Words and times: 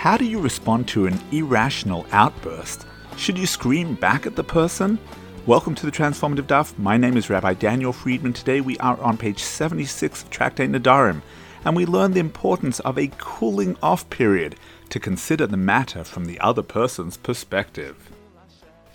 How 0.00 0.16
do 0.16 0.24
you 0.24 0.40
respond 0.40 0.88
to 0.88 1.04
an 1.04 1.20
irrational 1.30 2.06
outburst? 2.10 2.86
Should 3.18 3.36
you 3.36 3.46
scream 3.46 3.96
back 3.96 4.24
at 4.24 4.34
the 4.34 4.42
person? 4.42 4.98
Welcome 5.44 5.74
to 5.74 5.84
the 5.84 5.92
Transformative 5.92 6.46
Daf. 6.46 6.78
My 6.78 6.96
name 6.96 7.18
is 7.18 7.28
Rabbi 7.28 7.52
Daniel 7.52 7.92
Friedman. 7.92 8.32
Today 8.32 8.62
we 8.62 8.78
are 8.78 8.98
on 9.02 9.18
page 9.18 9.42
76 9.42 10.22
of 10.22 10.30
Tractate 10.30 10.70
Nedarim, 10.70 11.20
and 11.66 11.76
we 11.76 11.84
learn 11.84 12.14
the 12.14 12.20
importance 12.20 12.80
of 12.80 12.96
a 12.96 13.12
cooling 13.18 13.76
off 13.82 14.08
period 14.08 14.56
to 14.88 14.98
consider 14.98 15.46
the 15.46 15.58
matter 15.58 16.02
from 16.02 16.24
the 16.24 16.40
other 16.40 16.62
person's 16.62 17.18
perspective. 17.18 18.10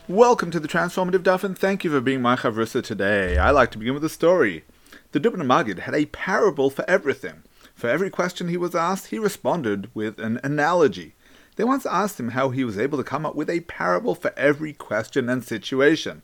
Welcome 0.07 0.49
to 0.49 0.59
the 0.59 0.67
Transformative 0.67 1.19
Daf, 1.19 1.43
and 1.43 1.55
thank 1.55 1.83
you 1.83 1.91
for 1.91 2.01
being 2.01 2.23
my 2.23 2.35
chavrusa 2.35 2.83
today. 2.83 3.37
I 3.37 3.51
like 3.51 3.69
to 3.73 3.77
begin 3.77 3.93
with 3.93 4.03
a 4.05 4.09
story. 4.09 4.63
The 5.11 5.19
Dubno 5.19 5.45
Maggid 5.45 5.81
had 5.81 5.93
a 5.93 6.07
parable 6.07 6.71
for 6.71 6.83
everything. 6.89 7.43
For 7.75 7.89
every 7.89 8.09
question 8.09 8.47
he 8.47 8.57
was 8.57 8.73
asked, 8.73 9.07
he 9.07 9.19
responded 9.19 9.89
with 9.93 10.17
an 10.17 10.39
analogy. 10.43 11.13
They 11.57 11.65
once 11.65 11.85
asked 11.85 12.19
him 12.19 12.29
how 12.29 12.49
he 12.49 12.63
was 12.63 12.77
able 12.77 12.97
to 12.97 13.03
come 13.03 13.25
up 13.25 13.35
with 13.35 13.49
a 13.49 13.59
parable 13.61 14.15
for 14.15 14.33
every 14.37 14.71
question 14.73 15.29
and 15.29 15.43
situation. 15.43 16.21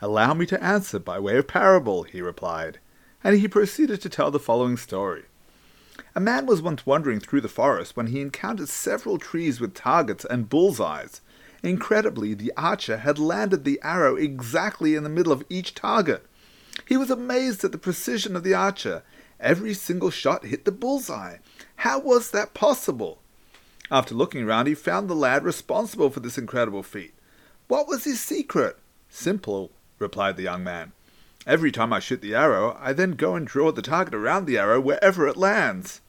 Allow 0.00 0.34
me 0.34 0.46
to 0.46 0.62
answer 0.62 1.00
by 1.00 1.18
way 1.18 1.36
of 1.36 1.48
parable, 1.48 2.04
he 2.04 2.22
replied, 2.22 2.78
and 3.24 3.36
he 3.36 3.48
proceeded 3.48 4.00
to 4.00 4.08
tell 4.08 4.30
the 4.30 4.38
following 4.38 4.76
story. 4.76 5.24
A 6.14 6.20
man 6.20 6.46
was 6.46 6.62
once 6.62 6.86
wandering 6.86 7.18
through 7.18 7.40
the 7.40 7.48
forest 7.48 7.96
when 7.96 8.08
he 8.08 8.20
encountered 8.20 8.68
several 8.68 9.18
trees 9.18 9.60
with 9.60 9.74
targets 9.74 10.24
and 10.24 10.48
bullseyes. 10.48 11.20
Incredibly, 11.62 12.34
the 12.34 12.52
archer 12.56 12.98
had 12.98 13.18
landed 13.18 13.64
the 13.64 13.80
arrow 13.82 14.14
exactly 14.14 14.94
in 14.94 15.02
the 15.02 15.08
middle 15.08 15.32
of 15.32 15.44
each 15.48 15.74
target. 15.74 16.24
He 16.86 16.96
was 16.96 17.10
amazed 17.10 17.64
at 17.64 17.72
the 17.72 17.78
precision 17.78 18.36
of 18.36 18.44
the 18.44 18.54
archer 18.54 19.02
Every 19.40 19.74
single 19.74 20.10
shot 20.10 20.46
hit 20.46 20.64
the 20.64 20.72
bullseye. 20.72 21.36
How 21.76 21.98
was 21.98 22.30
that 22.30 22.54
possible? 22.54 23.18
After 23.90 24.14
looking 24.14 24.42
around, 24.42 24.66
he 24.66 24.74
found 24.74 25.08
the 25.08 25.14
lad 25.14 25.44
responsible 25.44 26.10
for 26.10 26.20
this 26.20 26.36
incredible 26.36 26.82
feat. 26.82 27.14
What 27.68 27.88
was 27.88 28.04
his 28.04 28.20
secret? 28.20 28.76
Simple, 29.08 29.70
replied 29.98 30.36
the 30.36 30.42
young 30.42 30.64
man. 30.64 30.92
Every 31.46 31.72
time 31.72 31.92
I 31.92 32.00
shoot 32.00 32.20
the 32.20 32.34
arrow, 32.34 32.76
I 32.80 32.92
then 32.92 33.12
go 33.12 33.34
and 33.34 33.46
draw 33.46 33.72
the 33.72 33.80
target 33.80 34.14
around 34.14 34.44
the 34.44 34.58
arrow 34.58 34.80
wherever 34.80 35.26
it 35.26 35.36
lands. 35.36 36.00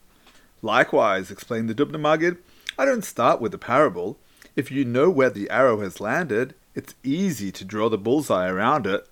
Likewise, 0.60 1.30
explained 1.30 1.70
the 1.70 1.74
Dubno 1.74 1.98
Maggid, 1.98 2.36
I 2.78 2.84
don't 2.84 3.04
start 3.04 3.40
with 3.40 3.52
the 3.52 3.58
parable. 3.58 4.18
If 4.56 4.70
you 4.70 4.84
know 4.84 5.08
where 5.08 5.30
the 5.30 5.48
arrow 5.48 5.80
has 5.80 6.00
landed, 6.00 6.54
it's 6.74 6.94
easy 7.02 7.50
to 7.52 7.64
draw 7.64 7.88
the 7.88 7.96
bullseye 7.96 8.48
around 8.48 8.86
it. 8.86 9.06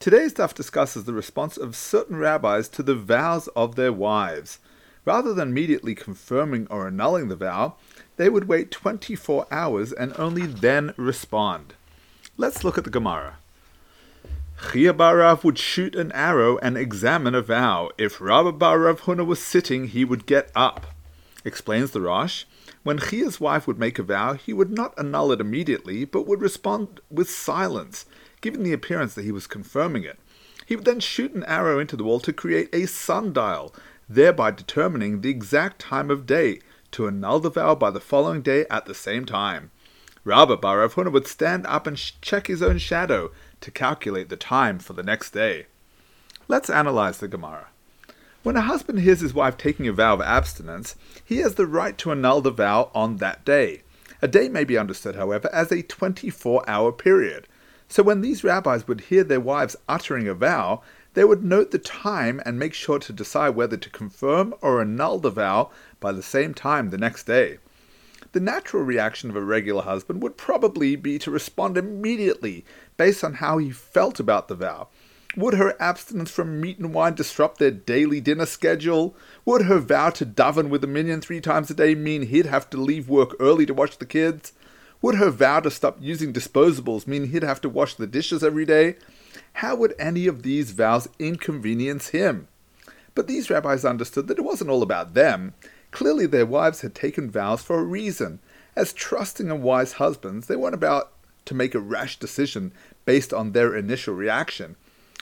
Today's 0.00 0.32
daf 0.32 0.54
discusses 0.54 1.04
the 1.04 1.12
response 1.12 1.58
of 1.58 1.76
certain 1.76 2.16
rabbis 2.16 2.70
to 2.70 2.82
the 2.82 2.94
vows 2.94 3.48
of 3.48 3.76
their 3.76 3.92
wives. 3.92 4.58
Rather 5.04 5.34
than 5.34 5.50
immediately 5.50 5.94
confirming 5.94 6.66
or 6.70 6.86
annulling 6.86 7.28
the 7.28 7.36
vow, 7.36 7.74
they 8.16 8.30
would 8.30 8.48
wait 8.48 8.70
24 8.70 9.46
hours 9.50 9.92
and 9.92 10.14
only 10.16 10.46
then 10.46 10.94
respond. 10.96 11.74
Let's 12.38 12.64
look 12.64 12.78
at 12.78 12.84
the 12.84 12.88
Gemara. 12.88 13.36
Chia 14.72 14.94
would 15.44 15.58
shoot 15.58 15.94
an 15.94 16.12
arrow 16.12 16.56
and 16.62 16.78
examine 16.78 17.34
a 17.34 17.42
vow. 17.42 17.90
If 17.98 18.22
Rabba 18.22 18.52
Bar 18.52 18.78
Rav 18.78 19.02
Huna 19.02 19.26
was 19.26 19.44
sitting, 19.44 19.88
he 19.88 20.06
would 20.06 20.24
get 20.24 20.50
up. 20.56 20.94
Explains 21.44 21.90
the 21.90 22.00
Rosh. 22.00 22.44
When 22.84 22.98
Chia's 22.98 23.38
wife 23.38 23.66
would 23.66 23.78
make 23.78 23.98
a 23.98 24.02
vow, 24.02 24.32
he 24.32 24.54
would 24.54 24.70
not 24.70 24.98
annul 24.98 25.30
it 25.32 25.42
immediately, 25.42 26.06
but 26.06 26.26
would 26.26 26.40
respond 26.40 27.00
with 27.10 27.28
silence 27.28 28.06
giving 28.40 28.62
the 28.62 28.72
appearance 28.72 29.14
that 29.14 29.24
he 29.24 29.32
was 29.32 29.46
confirming 29.46 30.04
it. 30.04 30.18
He 30.66 30.76
would 30.76 30.84
then 30.84 31.00
shoot 31.00 31.32
an 31.34 31.44
arrow 31.44 31.78
into 31.78 31.96
the 31.96 32.04
wall 32.04 32.20
to 32.20 32.32
create 32.32 32.68
a 32.72 32.86
sundial, 32.86 33.74
thereby 34.08 34.50
determining 34.50 35.20
the 35.20 35.30
exact 35.30 35.80
time 35.80 36.10
of 36.10 36.26
day 36.26 36.60
to 36.92 37.06
annul 37.06 37.40
the 37.40 37.50
vow 37.50 37.74
by 37.74 37.90
the 37.90 38.00
following 38.00 38.42
day 38.42 38.66
at 38.70 38.86
the 38.86 38.94
same 38.94 39.24
time. 39.24 39.70
Rabba 40.24 40.58
Bar 40.58 40.78
Rav 40.78 40.94
Huna 40.94 41.12
would 41.12 41.26
stand 41.26 41.66
up 41.66 41.86
and 41.86 41.96
check 41.96 42.46
his 42.46 42.62
own 42.62 42.78
shadow 42.78 43.30
to 43.60 43.70
calculate 43.70 44.28
the 44.28 44.36
time 44.36 44.78
for 44.78 44.92
the 44.92 45.02
next 45.02 45.30
day. 45.30 45.66
Let's 46.46 46.68
analyze 46.68 47.18
the 47.18 47.28
Gemara. 47.28 47.68
When 48.42 48.56
a 48.56 48.62
husband 48.62 49.00
hears 49.00 49.20
his 49.20 49.34
wife 49.34 49.56
taking 49.56 49.86
a 49.86 49.92
vow 49.92 50.14
of 50.14 50.20
abstinence, 50.20 50.96
he 51.24 51.38
has 51.38 51.54
the 51.54 51.66
right 51.66 51.96
to 51.98 52.10
annul 52.10 52.40
the 52.40 52.50
vow 52.50 52.90
on 52.94 53.18
that 53.18 53.44
day. 53.44 53.82
A 54.22 54.28
day 54.28 54.48
may 54.48 54.64
be 54.64 54.78
understood, 54.78 55.16
however, 55.16 55.48
as 55.52 55.72
a 55.72 55.82
24 55.82 56.68
hour 56.68 56.92
period. 56.92 57.46
So 57.90 58.04
when 58.04 58.20
these 58.20 58.44
rabbis 58.44 58.86
would 58.86 59.00
hear 59.00 59.24
their 59.24 59.40
wives 59.40 59.74
uttering 59.88 60.28
a 60.28 60.34
vow, 60.34 60.80
they 61.14 61.24
would 61.24 61.42
note 61.42 61.72
the 61.72 61.78
time 61.78 62.40
and 62.46 62.56
make 62.56 62.72
sure 62.72 63.00
to 63.00 63.12
decide 63.12 63.56
whether 63.56 63.76
to 63.76 63.90
confirm 63.90 64.54
or 64.62 64.80
annul 64.80 65.18
the 65.18 65.28
vow 65.30 65.72
by 65.98 66.12
the 66.12 66.22
same 66.22 66.54
time 66.54 66.90
the 66.90 66.98
next 66.98 67.24
day. 67.24 67.58
The 68.30 68.38
natural 68.38 68.84
reaction 68.84 69.28
of 69.28 69.34
a 69.34 69.42
regular 69.42 69.82
husband 69.82 70.22
would 70.22 70.36
probably 70.36 70.94
be 70.94 71.18
to 71.18 71.32
respond 71.32 71.76
immediately 71.76 72.64
based 72.96 73.24
on 73.24 73.34
how 73.34 73.58
he 73.58 73.72
felt 73.72 74.20
about 74.20 74.46
the 74.46 74.54
vow. 74.54 74.86
Would 75.36 75.54
her 75.54 75.74
abstinence 75.82 76.30
from 76.30 76.60
meat 76.60 76.78
and 76.78 76.94
wine 76.94 77.14
disrupt 77.14 77.58
their 77.58 77.72
daily 77.72 78.20
dinner 78.20 78.46
schedule? 78.46 79.16
Would 79.44 79.62
her 79.62 79.80
vow 79.80 80.10
to 80.10 80.24
daven 80.24 80.68
with 80.68 80.84
a 80.84 80.86
minyan 80.86 81.20
three 81.20 81.40
times 81.40 81.70
a 81.70 81.74
day 81.74 81.96
mean 81.96 82.22
he'd 82.22 82.46
have 82.46 82.70
to 82.70 82.76
leave 82.76 83.08
work 83.08 83.34
early 83.40 83.66
to 83.66 83.74
watch 83.74 83.98
the 83.98 84.06
kids? 84.06 84.52
Would 85.02 85.14
her 85.14 85.30
vow 85.30 85.60
to 85.60 85.70
stop 85.70 85.96
using 86.00 86.32
disposables 86.32 87.06
mean 87.06 87.28
he'd 87.28 87.42
have 87.42 87.60
to 87.62 87.70
wash 87.70 87.94
the 87.94 88.06
dishes 88.06 88.44
every 88.44 88.66
day? 88.66 88.96
How 89.54 89.74
would 89.76 89.94
any 89.98 90.26
of 90.26 90.42
these 90.42 90.72
vows 90.72 91.08
inconvenience 91.18 92.08
him? 92.08 92.48
But 93.14 93.26
these 93.26 93.48
rabbis 93.48 93.84
understood 93.84 94.28
that 94.28 94.38
it 94.38 94.44
wasn't 94.44 94.70
all 94.70 94.82
about 94.82 95.14
them. 95.14 95.54
Clearly, 95.90 96.26
their 96.26 96.46
wives 96.46 96.82
had 96.82 96.94
taken 96.94 97.30
vows 97.30 97.62
for 97.62 97.78
a 97.78 97.84
reason. 97.84 98.40
As 98.76 98.92
trusting 98.92 99.50
and 99.50 99.62
wise 99.62 99.94
husbands, 99.94 100.46
they 100.46 100.56
weren't 100.56 100.74
about 100.74 101.12
to 101.46 101.54
make 101.54 101.74
a 101.74 101.80
rash 101.80 102.18
decision 102.18 102.72
based 103.04 103.32
on 103.32 103.52
their 103.52 103.74
initial 103.74 104.14
reaction. 104.14 104.76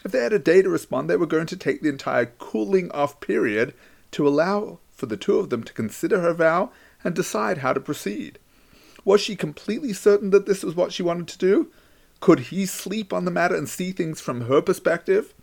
If 0.05 0.13
they 0.13 0.21
had 0.21 0.33
a 0.33 0.39
day 0.39 0.61
to 0.63 0.69
respond, 0.69 1.09
they 1.09 1.17
were 1.17 1.27
going 1.27 1.47
to 1.47 1.57
take 1.57 1.83
the 1.83 1.89
entire 1.89 2.27
cooling 2.27 2.91
off 2.91 3.21
period 3.21 3.75
to 4.11 4.27
allow 4.27 4.81
for 4.93 5.07
the 5.07 5.17
two 5.17 5.39
of 5.39 5.51
them 5.51 5.63
to 5.63 5.73
consider 5.73 6.21
her 6.21 6.35
vow 6.35 6.71
and 7.05 7.15
decide 7.15 7.59
how 7.59 7.73
to 7.73 7.81
proceed. 7.81 8.39
Was 9.05 9.21
she 9.21 9.37
completely 9.37 9.93
certain 9.93 10.31
that 10.31 10.47
this 10.47 10.63
was 10.63 10.75
what 10.75 10.93
she 10.93 11.03
wanted 11.03 11.29
to 11.29 11.39
do? 11.39 11.71
Could 12.21 12.41
he 12.41 12.67
sleep 12.67 13.13
on 13.13 13.25
the 13.25 13.31
matter 13.31 13.55
and 13.55 13.69
see 13.69 13.93
things 13.93 14.21
from 14.21 14.43
her 14.43 14.61
perspective? 14.61 15.35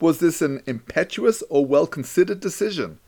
Was 0.00 0.20
this 0.20 0.40
an 0.40 0.62
impetuous 0.66 1.42
or 1.50 1.66
well 1.66 1.86
considered 1.86 2.40
decision? 2.40 2.98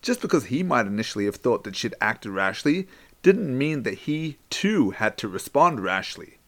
Just 0.00 0.20
because 0.20 0.46
he 0.46 0.62
might 0.62 0.86
initially 0.86 1.24
have 1.24 1.36
thought 1.36 1.64
that 1.64 1.76
she'd 1.76 1.94
acted 2.00 2.30
rashly 2.30 2.86
didn't 3.22 3.56
mean 3.58 3.82
that 3.82 3.94
he, 3.94 4.38
too, 4.48 4.90
had 4.90 5.18
to 5.18 5.28
respond 5.28 5.80
rashly. 5.80 6.38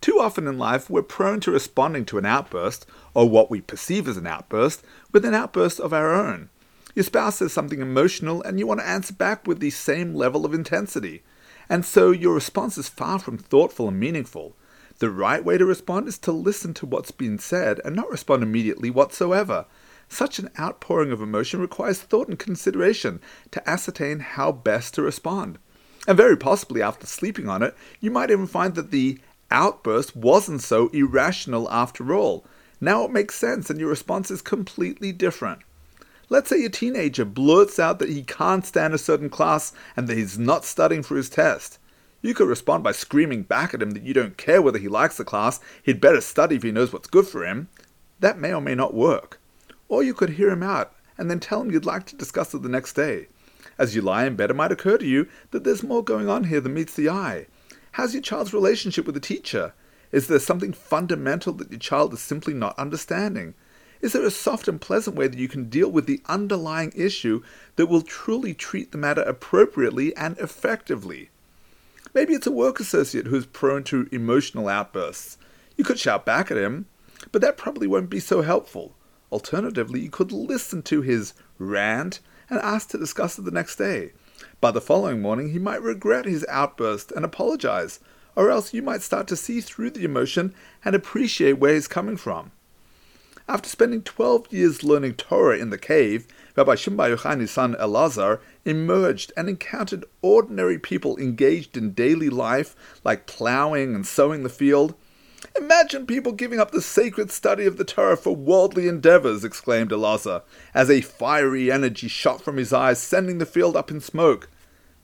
Too 0.00 0.20
often 0.20 0.46
in 0.46 0.58
life, 0.58 0.88
we're 0.88 1.02
prone 1.02 1.40
to 1.40 1.50
responding 1.50 2.04
to 2.06 2.18
an 2.18 2.26
outburst, 2.26 2.86
or 3.14 3.28
what 3.28 3.50
we 3.50 3.60
perceive 3.60 4.06
as 4.06 4.16
an 4.16 4.26
outburst, 4.26 4.84
with 5.12 5.24
an 5.24 5.34
outburst 5.34 5.80
of 5.80 5.92
our 5.92 6.14
own. 6.14 6.50
Your 6.94 7.02
spouse 7.02 7.36
says 7.36 7.52
something 7.52 7.80
emotional, 7.80 8.42
and 8.42 8.58
you 8.58 8.66
want 8.66 8.80
to 8.80 8.88
answer 8.88 9.12
back 9.12 9.46
with 9.46 9.58
the 9.58 9.70
same 9.70 10.14
level 10.14 10.44
of 10.44 10.54
intensity 10.54 11.22
and 11.68 11.84
so 11.84 12.10
your 12.10 12.34
response 12.34 12.78
is 12.78 12.88
far 12.88 13.18
from 13.18 13.38
thoughtful 13.38 13.88
and 13.88 14.00
meaningful. 14.00 14.56
The 14.98 15.10
right 15.10 15.44
way 15.44 15.58
to 15.58 15.64
respond 15.64 16.08
is 16.08 16.18
to 16.18 16.32
listen 16.32 16.74
to 16.74 16.86
what's 16.86 17.10
been 17.12 17.38
said 17.38 17.80
and 17.84 17.94
not 17.94 18.10
respond 18.10 18.42
immediately 18.42 18.90
whatsoever. 18.90 19.66
Such 20.08 20.38
an 20.38 20.50
outpouring 20.58 21.12
of 21.12 21.20
emotion 21.20 21.60
requires 21.60 22.00
thought 22.00 22.28
and 22.28 22.38
consideration 22.38 23.20
to 23.50 23.68
ascertain 23.68 24.20
how 24.20 24.50
best 24.50 24.94
to 24.94 25.02
respond. 25.02 25.58
And 26.06 26.16
very 26.16 26.36
possibly 26.36 26.80
after 26.80 27.06
sleeping 27.06 27.48
on 27.48 27.62
it, 27.62 27.76
you 28.00 28.10
might 28.10 28.30
even 28.30 28.46
find 28.46 28.74
that 28.74 28.90
the 28.90 29.18
outburst 29.50 30.16
wasn't 30.16 30.62
so 30.62 30.88
irrational 30.88 31.70
after 31.70 32.14
all. 32.14 32.46
Now 32.80 33.04
it 33.04 33.12
makes 33.12 33.34
sense 33.34 33.70
and 33.70 33.78
your 33.78 33.90
response 33.90 34.30
is 34.30 34.40
completely 34.40 35.12
different. 35.12 35.60
Let's 36.30 36.50
say 36.50 36.62
a 36.64 36.68
teenager 36.68 37.24
blurts 37.24 37.78
out 37.78 37.98
that 38.00 38.10
he 38.10 38.22
can't 38.22 38.66
stand 38.66 38.92
a 38.92 38.98
certain 38.98 39.30
class 39.30 39.72
and 39.96 40.06
that 40.08 40.16
he's 40.16 40.38
not 40.38 40.64
studying 40.64 41.02
for 41.02 41.16
his 41.16 41.30
test. 41.30 41.78
You 42.20 42.34
could 42.34 42.48
respond 42.48 42.84
by 42.84 42.92
screaming 42.92 43.44
back 43.44 43.72
at 43.72 43.80
him 43.80 43.92
that 43.92 44.02
you 44.02 44.12
don't 44.12 44.36
care 44.36 44.60
whether 44.60 44.78
he 44.78 44.88
likes 44.88 45.16
the 45.16 45.24
class, 45.24 45.60
he'd 45.82 46.00
better 46.00 46.20
study 46.20 46.56
if 46.56 46.62
he 46.62 46.72
knows 46.72 46.92
what's 46.92 47.08
good 47.08 47.26
for 47.26 47.46
him. 47.46 47.68
That 48.20 48.38
may 48.38 48.52
or 48.52 48.60
may 48.60 48.74
not 48.74 48.92
work. 48.92 49.40
Or 49.88 50.02
you 50.02 50.12
could 50.12 50.30
hear 50.30 50.50
him 50.50 50.62
out 50.62 50.92
and 51.16 51.30
then 51.30 51.40
tell 51.40 51.62
him 51.62 51.70
you'd 51.70 51.86
like 51.86 52.04
to 52.06 52.16
discuss 52.16 52.52
it 52.52 52.62
the 52.62 52.68
next 52.68 52.92
day. 52.92 53.28
As 53.78 53.94
you 53.94 54.02
lie 54.02 54.26
in 54.26 54.36
bed, 54.36 54.50
it 54.50 54.54
might 54.54 54.72
occur 54.72 54.98
to 54.98 55.06
you 55.06 55.28
that 55.52 55.64
there's 55.64 55.82
more 55.82 56.04
going 56.04 56.28
on 56.28 56.44
here 56.44 56.60
than 56.60 56.74
meets 56.74 56.94
the 56.94 57.08
eye. 57.08 57.46
How's 57.92 58.12
your 58.12 58.22
child's 58.22 58.52
relationship 58.52 59.06
with 59.06 59.14
the 59.14 59.20
teacher? 59.20 59.72
Is 60.12 60.26
there 60.26 60.38
something 60.38 60.72
fundamental 60.72 61.52
that 61.54 61.70
your 61.70 61.78
child 61.78 62.12
is 62.12 62.20
simply 62.20 62.54
not 62.54 62.78
understanding? 62.78 63.54
Is 64.00 64.12
there 64.12 64.24
a 64.24 64.30
soft 64.30 64.68
and 64.68 64.80
pleasant 64.80 65.16
way 65.16 65.26
that 65.26 65.38
you 65.38 65.48
can 65.48 65.68
deal 65.68 65.90
with 65.90 66.06
the 66.06 66.22
underlying 66.26 66.92
issue 66.94 67.42
that 67.76 67.86
will 67.86 68.02
truly 68.02 68.54
treat 68.54 68.92
the 68.92 68.98
matter 68.98 69.22
appropriately 69.22 70.14
and 70.16 70.38
effectively? 70.38 71.30
Maybe 72.14 72.34
it's 72.34 72.46
a 72.46 72.52
work 72.52 72.78
associate 72.80 73.26
who's 73.26 73.46
prone 73.46 73.84
to 73.84 74.08
emotional 74.12 74.68
outbursts. 74.68 75.36
You 75.76 75.84
could 75.84 75.98
shout 75.98 76.24
back 76.24 76.50
at 76.50 76.56
him, 76.56 76.86
but 77.32 77.42
that 77.42 77.56
probably 77.56 77.86
won't 77.86 78.08
be 78.08 78.20
so 78.20 78.42
helpful. 78.42 78.94
Alternatively, 79.32 80.00
you 80.00 80.10
could 80.10 80.32
listen 80.32 80.82
to 80.82 81.02
his 81.02 81.34
rant 81.58 82.20
and 82.48 82.60
ask 82.60 82.88
to 82.90 82.98
discuss 82.98 83.38
it 83.38 83.44
the 83.44 83.50
next 83.50 83.76
day. 83.76 84.12
By 84.60 84.70
the 84.70 84.80
following 84.80 85.20
morning 85.20 85.50
he 85.50 85.58
might 85.58 85.82
regret 85.82 86.24
his 86.24 86.46
outburst 86.48 87.12
and 87.12 87.24
apologize, 87.24 87.98
or 88.36 88.50
else 88.50 88.72
you 88.72 88.82
might 88.82 89.02
start 89.02 89.26
to 89.28 89.36
see 89.36 89.60
through 89.60 89.90
the 89.90 90.04
emotion 90.04 90.54
and 90.84 90.94
appreciate 90.94 91.54
where 91.54 91.74
he's 91.74 91.88
coming 91.88 92.16
from. 92.16 92.52
After 93.50 93.70
spending 93.70 94.02
12 94.02 94.52
years 94.52 94.84
learning 94.84 95.14
Torah 95.14 95.56
in 95.56 95.70
the 95.70 95.78
cave, 95.78 96.26
Rabbi 96.54 96.74
Shimon 96.74 96.98
bar 96.98 97.08
Yochai's 97.08 97.50
son 97.50 97.74
Elazar 97.76 98.40
emerged 98.66 99.32
and 99.38 99.48
encountered 99.48 100.04
ordinary 100.20 100.78
people 100.78 101.16
engaged 101.16 101.74
in 101.74 101.94
daily 101.94 102.28
life, 102.28 102.76
like 103.04 103.26
plowing 103.26 103.94
and 103.94 104.06
sowing 104.06 104.42
the 104.42 104.50
field. 104.50 104.94
Imagine 105.56 106.04
people 106.04 106.32
giving 106.32 106.60
up 106.60 106.72
the 106.72 106.82
sacred 106.82 107.30
study 107.30 107.64
of 107.64 107.78
the 107.78 107.84
Torah 107.84 108.18
for 108.18 108.36
worldly 108.36 108.86
endeavors, 108.86 109.44
exclaimed 109.44 109.92
Elazar, 109.92 110.42
as 110.74 110.90
a 110.90 111.00
fiery 111.00 111.72
energy 111.72 112.08
shot 112.08 112.42
from 112.42 112.58
his 112.58 112.74
eyes, 112.74 113.00
sending 113.00 113.38
the 113.38 113.46
field 113.46 113.76
up 113.76 113.90
in 113.90 114.02
smoke. 114.02 114.50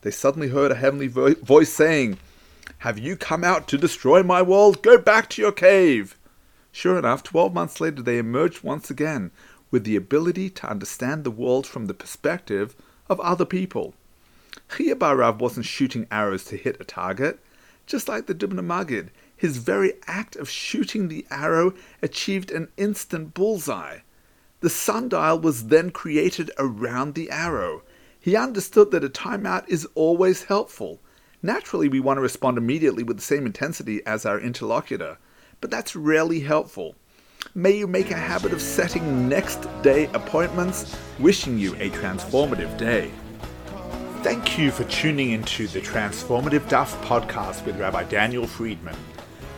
They 0.03 0.11
suddenly 0.11 0.49
heard 0.49 0.71
a 0.71 0.75
heavenly 0.75 1.07
vo- 1.07 1.35
voice 1.37 1.73
saying, 1.73 2.19
Have 2.79 2.99
you 2.99 3.17
come 3.17 3.43
out 3.43 3.67
to 3.69 3.79
destroy 3.79 4.23
my 4.23 4.43
world? 4.43 4.83
Go 4.83 4.99
back 4.99 5.31
to 5.31 5.41
your 5.41 5.53
cave! 5.53 6.19
Sure 6.77 6.99
enough, 6.99 7.23
12 7.23 7.55
months 7.55 7.81
later, 7.81 8.03
they 8.03 8.19
emerged 8.19 8.65
once 8.65 8.91
again 8.91 9.31
with 9.71 9.85
the 9.85 9.95
ability 9.95 10.51
to 10.51 10.69
understand 10.69 11.23
the 11.23 11.31
world 11.31 11.69
from 11.69 11.87
the 11.87 11.95
perspective 11.95 12.75
of 13.09 13.21
other 13.21 13.45
people. 13.45 13.95
Chia 14.77 14.97
Bar 14.97 15.19
Rav 15.19 15.41
wasn't 15.41 15.67
shooting 15.67 16.09
arrows 16.11 16.43
to 16.47 16.57
hit 16.57 16.81
a 16.81 16.85
target. 16.85 17.39
Just 17.87 18.09
like 18.09 18.27
the 18.27 18.35
Dubno 18.35 18.65
Maggid, 18.65 19.13
his 19.37 19.59
very 19.59 19.93
act 20.09 20.35
of 20.35 20.51
shooting 20.51 21.07
the 21.07 21.25
arrow 21.31 21.75
achieved 22.03 22.51
an 22.51 22.67
instant 22.77 23.35
bullseye. 23.35 23.99
The 24.59 24.69
sundial 24.69 25.39
was 25.39 25.69
then 25.69 25.93
created 25.93 26.51
around 26.59 27.15
the 27.15 27.31
arrow. 27.31 27.83
He 28.19 28.35
understood 28.35 28.91
that 28.91 29.05
a 29.05 29.09
timeout 29.09 29.69
is 29.69 29.87
always 29.95 30.43
helpful. 30.43 30.99
Naturally, 31.41 31.89
we 31.89 32.01
want 32.01 32.17
to 32.17 32.23
respond 32.23 32.59
immediately 32.59 33.05
with 33.05 33.19
the 33.19 33.23
same 33.23 33.47
intensity 33.47 34.05
as 34.05 34.27
our 34.27 34.41
interlocutor 34.41 35.19
but 35.65 35.71
that's 35.71 35.97
rarely 35.97 36.41
helpful. 36.41 36.95
May 37.55 37.71
you 37.71 37.87
make 37.87 38.11
a 38.11 38.17
habit 38.17 38.53
of 38.53 38.61
setting 38.61 39.31
next 39.31 39.67
day 39.83 40.11
appointments, 40.13 40.95
wishing 41.19 41.59
you 41.59 41.75
a 41.77 41.89
transformative 41.89 42.77
day. 42.77 43.11
Thank 44.23 44.59
you 44.59 44.71
for 44.71 44.85
tuning 44.85 45.31
into 45.31 45.67
the 45.67 45.81
Transformative 45.81 46.69
Daf 46.69 46.89
podcast 47.05 47.65
with 47.65 47.81
Rabbi 47.81 48.05
Daniel 48.05 48.47
Friedman. 48.47 48.95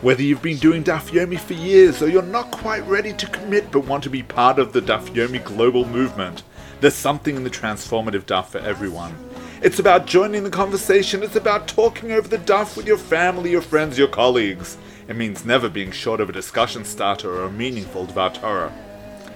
Whether 0.01 0.23
you've 0.23 0.41
been 0.41 0.59
doing 0.59 0.81
Daf 0.81 1.09
Yomi 1.09 1.37
for 1.37 1.55
years 1.55 2.01
or 2.01 2.07
you're 2.07 2.23
not 2.23 2.51
quite 2.51 2.87
ready 2.87 3.11
to 3.11 3.27
commit 3.27 3.69
but 3.69 3.85
want 3.85 4.01
to 4.05 4.09
be 4.09 4.23
part 4.23 4.59
of 4.59 4.71
the 4.71 4.79
Daf 4.81 5.09
Yomi 5.09 5.43
global 5.43 5.85
movement, 5.85 6.43
there's 6.79 6.93
something 6.93 7.35
in 7.35 7.43
the 7.43 7.49
Transformative 7.49 8.23
Daf 8.23 8.45
for 8.45 8.59
everyone. 8.59 9.13
It's 9.61 9.79
about 9.79 10.05
joining 10.05 10.45
the 10.45 10.51
conversation, 10.51 11.21
it's 11.21 11.35
about 11.35 11.67
talking 11.67 12.13
over 12.13 12.29
the 12.29 12.37
Daf 12.37 12.77
with 12.77 12.87
your 12.87 12.97
family, 12.97 13.51
your 13.51 13.61
friends, 13.61 13.97
your 13.97 14.07
colleagues. 14.07 14.77
It 15.07 15.15
means 15.15 15.45
never 15.45 15.69
being 15.69 15.91
short 15.91 16.19
of 16.19 16.29
a 16.29 16.33
discussion 16.33 16.83
starter 16.83 17.31
or 17.31 17.45
a 17.45 17.51
meaningful 17.51 18.05
Dvar 18.07 18.33
Torah. 18.33 18.73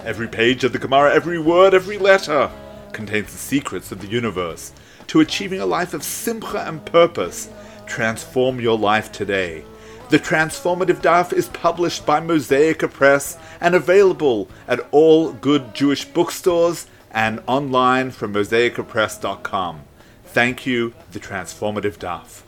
Every 0.03 0.27
page 0.27 0.63
of 0.63 0.73
the 0.73 0.79
Gemara, 0.79 1.13
every 1.13 1.39
word, 1.39 1.73
every 1.73 1.97
letter 1.97 2.51
contains 2.91 3.31
the 3.31 3.37
secrets 3.37 3.91
of 3.91 4.01
the 4.01 4.07
universe. 4.07 4.73
To 5.07 5.19
achieving 5.19 5.61
a 5.61 5.65
life 5.65 5.93
of 5.93 6.03
simcha 6.03 6.67
and 6.67 6.85
purpose, 6.85 7.49
transform 7.85 8.59
your 8.59 8.77
life 8.77 9.11
today. 9.11 9.63
The 10.09 10.19
Transformative 10.19 11.01
Daf 11.01 11.31
is 11.31 11.47
published 11.47 12.05
by 12.05 12.19
Mosaica 12.19 12.91
Press 12.91 13.37
and 13.61 13.73
available 13.73 14.49
at 14.67 14.81
all 14.91 15.31
good 15.31 15.73
Jewish 15.73 16.03
bookstores 16.03 16.87
and 17.11 17.41
online 17.47 18.11
from 18.11 18.33
mosaicapress.com. 18.33 19.83
Thank 20.25 20.65
you, 20.65 20.93
The 21.11 21.19
Transformative 21.19 21.97
Daf. 21.97 22.41